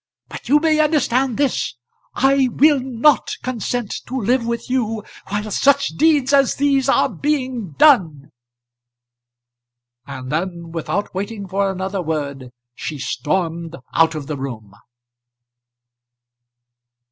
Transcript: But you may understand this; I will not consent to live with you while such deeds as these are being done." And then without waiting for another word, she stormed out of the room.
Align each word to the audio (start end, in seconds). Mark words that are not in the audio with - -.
But 0.29 0.49
you 0.49 0.57
may 0.59 0.79
understand 0.79 1.37
this; 1.37 1.75
I 2.15 2.49
will 2.53 2.79
not 2.79 3.33
consent 3.43 3.97
to 4.07 4.19
live 4.19 4.47
with 4.47 4.67
you 4.67 5.03
while 5.29 5.51
such 5.51 5.89
deeds 5.89 6.33
as 6.33 6.55
these 6.55 6.89
are 6.89 7.07
being 7.07 7.73
done." 7.73 8.31
And 10.07 10.31
then 10.31 10.71
without 10.71 11.13
waiting 11.13 11.47
for 11.47 11.69
another 11.71 12.01
word, 12.01 12.49
she 12.73 12.97
stormed 12.97 13.75
out 13.93 14.15
of 14.15 14.25
the 14.25 14.37
room. 14.37 14.73